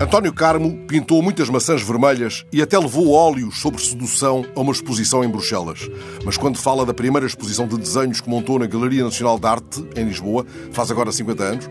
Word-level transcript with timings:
António 0.00 0.32
Carmo 0.32 0.86
pintou 0.86 1.20
muitas 1.20 1.50
maçãs 1.50 1.82
vermelhas 1.82 2.46
e 2.52 2.62
até 2.62 2.78
levou 2.78 3.10
óleos 3.10 3.60
sobre 3.60 3.82
sedução 3.82 4.46
a 4.54 4.60
uma 4.60 4.70
exposição 4.70 5.24
em 5.24 5.28
Bruxelas. 5.28 5.90
Mas 6.24 6.36
quando 6.36 6.56
fala 6.56 6.86
da 6.86 6.94
primeira 6.94 7.26
exposição 7.26 7.66
de 7.66 7.76
desenhos 7.76 8.20
que 8.20 8.30
montou 8.30 8.60
na 8.60 8.66
Galeria 8.66 9.02
Nacional 9.02 9.40
de 9.40 9.46
Arte, 9.48 9.84
em 9.96 10.04
Lisboa, 10.04 10.46
faz 10.70 10.92
agora 10.92 11.10
50 11.10 11.42
anos, 11.42 11.70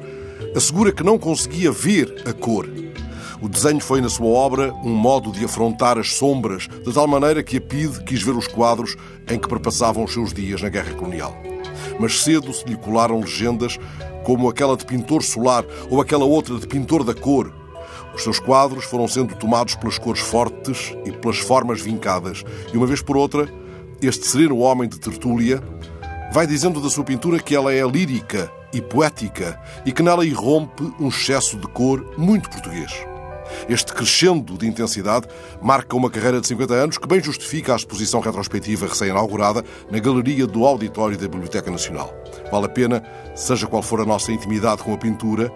assegura 0.53 0.91
que 0.91 1.03
não 1.03 1.17
conseguia 1.17 1.71
ver 1.71 2.21
a 2.27 2.33
cor. 2.33 2.67
O 3.41 3.47
desenho 3.47 3.79
foi, 3.79 4.01
na 4.01 4.09
sua 4.09 4.27
obra, 4.27 4.73
um 4.83 4.93
modo 4.93 5.31
de 5.31 5.45
afrontar 5.45 5.97
as 5.97 6.13
sombras, 6.13 6.67
de 6.67 6.93
tal 6.93 7.07
maneira 7.07 7.41
que 7.41 7.57
a 7.57 7.61
PIDE 7.61 8.03
quis 8.03 8.21
ver 8.21 8.35
os 8.35 8.47
quadros 8.47 8.97
em 9.29 9.39
que 9.39 9.47
perpassavam 9.47 10.03
os 10.03 10.11
seus 10.11 10.33
dias 10.33 10.61
na 10.61 10.67
Guerra 10.67 10.93
Colonial. 10.95 11.33
Mas 11.97 12.21
cedo 12.23 12.51
se 12.51 12.65
lhe 12.65 12.75
colaram 12.75 13.21
legendas 13.21 13.77
como 14.25 14.49
aquela 14.49 14.75
de 14.75 14.85
pintor 14.85 15.23
solar 15.23 15.63
ou 15.89 16.01
aquela 16.01 16.25
outra 16.25 16.59
de 16.59 16.67
pintor 16.67 17.05
da 17.05 17.13
cor, 17.13 17.53
os 18.13 18.23
seus 18.23 18.39
quadros 18.39 18.85
foram 18.85 19.07
sendo 19.07 19.35
tomados 19.35 19.75
pelas 19.75 19.97
cores 19.97 20.21
fortes 20.21 20.95
e 21.05 21.11
pelas 21.11 21.39
formas 21.39 21.81
vincadas. 21.81 22.43
E 22.73 22.77
uma 22.77 22.87
vez 22.87 23.01
por 23.01 23.17
outra, 23.17 23.47
este 24.01 24.27
sereno 24.27 24.57
homem 24.59 24.87
de 24.87 24.99
Tertúlia 24.99 25.61
vai 26.31 26.45
dizendo 26.45 26.81
da 26.81 26.89
sua 26.89 27.03
pintura 27.03 27.39
que 27.39 27.55
ela 27.55 27.73
é 27.73 27.85
lírica 27.87 28.51
e 28.73 28.81
poética 28.81 29.59
e 29.85 29.91
que 29.91 30.03
nela 30.03 30.25
irrompe 30.25 30.83
um 30.99 31.07
excesso 31.07 31.57
de 31.57 31.67
cor 31.67 32.13
muito 32.17 32.49
português. 32.49 32.91
Este 33.69 33.93
crescendo 33.93 34.57
de 34.57 34.67
intensidade 34.67 35.27
marca 35.61 35.95
uma 35.95 36.09
carreira 36.09 36.41
de 36.41 36.47
50 36.47 36.73
anos 36.73 36.97
que 36.97 37.07
bem 37.07 37.21
justifica 37.21 37.73
a 37.73 37.75
exposição 37.75 38.19
retrospectiva 38.19 38.87
recém-inaugurada 38.87 39.63
na 39.89 39.99
Galeria 39.99 40.45
do 40.45 40.65
Auditório 40.65 41.17
da 41.17 41.27
Biblioteca 41.27 41.71
Nacional. 41.71 42.13
Vale 42.51 42.65
a 42.65 42.69
pena, 42.69 43.03
seja 43.35 43.67
qual 43.67 43.81
for 43.81 44.01
a 44.01 44.05
nossa 44.05 44.31
intimidade 44.31 44.83
com 44.83 44.93
a 44.93 44.97
pintura, 44.97 45.51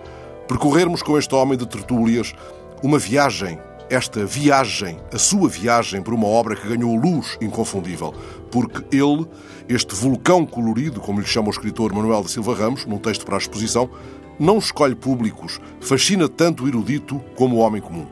percorrermos 0.52 1.02
com 1.02 1.18
este 1.18 1.34
homem 1.34 1.58
de 1.58 1.66
tertúlias 1.66 2.36
uma 2.84 3.00
viagem, 3.00 3.58
esta 3.90 4.26
viagem, 4.26 5.00
a 5.14 5.18
sua 5.18 5.48
viagem 5.48 6.02
por 6.02 6.14
uma 6.14 6.28
obra 6.28 6.58
que 6.58 6.68
ganhou 6.68 6.94
luz 6.94 7.38
inconfundível, 7.40 8.14
porque 8.52 8.84
ele, 8.94 9.26
este 9.70 9.96
vulcão 9.96 10.46
colorido, 10.46 11.00
como 11.00 11.22
lhe 11.22 11.26
chama 11.26 11.48
o 11.48 11.52
escritor 11.52 11.94
Manuel 11.94 12.24
da 12.24 12.28
Silva 12.28 12.54
Ramos, 12.54 12.86
num 12.86 12.98
texto 12.98 13.26
para 13.26 13.36
a 13.36 13.38
exposição, 13.38 13.90
não 14.38 14.58
escolhe 14.58 14.94
públicos, 14.94 15.58
fascina 15.80 16.28
tanto 16.28 16.66
o 16.66 16.68
erudito 16.68 17.22
como 17.38 17.56
o 17.56 17.60
homem 17.60 17.82
comum. 17.82 18.06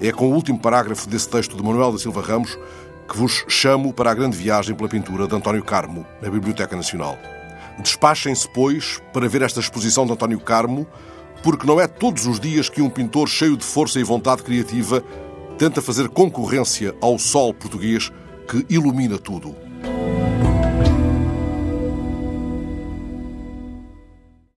É 0.00 0.10
com 0.10 0.30
o 0.30 0.34
último 0.34 0.58
parágrafo 0.58 1.06
desse 1.06 1.28
texto 1.28 1.54
de 1.54 1.62
Manuel 1.62 1.92
da 1.92 1.98
Silva 1.98 2.22
Ramos 2.22 2.58
que 3.06 3.18
vos 3.18 3.44
chamo 3.46 3.92
para 3.92 4.10
a 4.10 4.14
grande 4.14 4.38
viagem 4.38 4.74
pela 4.74 4.88
pintura 4.88 5.26
de 5.26 5.36
António 5.36 5.62
Carmo, 5.62 6.06
na 6.22 6.30
Biblioteca 6.30 6.74
Nacional. 6.74 7.18
Despachem-se, 7.78 8.48
pois, 8.54 9.02
para 9.12 9.28
ver 9.28 9.42
esta 9.42 9.60
exposição 9.60 10.06
de 10.06 10.12
António 10.12 10.40
Carmo, 10.40 10.86
porque 11.42 11.66
não 11.66 11.80
é 11.80 11.86
todos 11.86 12.26
os 12.26 12.40
dias 12.40 12.68
que 12.68 12.82
um 12.82 12.90
pintor 12.90 13.28
cheio 13.28 13.56
de 13.56 13.64
força 13.64 14.00
e 14.00 14.04
vontade 14.04 14.42
criativa 14.42 15.02
tenta 15.56 15.82
fazer 15.82 16.08
concorrência 16.08 16.94
ao 17.00 17.18
sol 17.18 17.52
português 17.52 18.10
que 18.48 18.64
ilumina 18.68 19.18
tudo. 19.18 19.67